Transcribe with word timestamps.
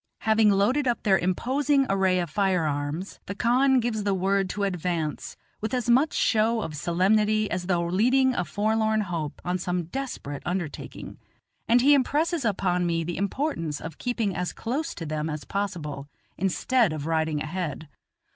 Having 0.21 0.49
loaded 0.49 0.87
up 0.87 1.03
their 1.03 1.19
imposing 1.19 1.85
array 1.87 2.17
of 2.19 2.27
firearms, 2.31 3.19
the 3.27 3.35
khan 3.35 3.79
gives 3.79 4.01
the 4.01 4.15
word 4.15 4.49
to 4.49 4.63
advance, 4.63 5.37
with 5.61 5.75
as 5.75 5.91
much 5.91 6.13
show 6.13 6.63
of 6.63 6.75
solemnity 6.75 7.51
as 7.51 7.67
though 7.67 7.85
leading 7.85 8.33
a 8.33 8.43
forlorn 8.43 9.01
hope 9.01 9.39
on 9.45 9.59
some 9.59 9.83
desperate 9.83 10.41
undertaking, 10.43 11.19
and 11.67 11.81
he 11.81 11.93
impresses 11.93 12.43
upon 12.43 12.83
me 12.83 13.03
the 13.03 13.17
importance 13.19 13.79
of 13.79 13.99
keeping 13.99 14.35
as 14.35 14.53
close 14.53 14.95
to 14.95 15.05
then 15.05 15.29
as 15.29 15.43
possible, 15.43 16.09
instead 16.35 16.93
of 16.93 17.05
riding 17.05 17.39
ahead. 17.39 17.87